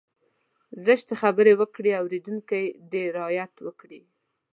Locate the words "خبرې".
1.21-1.53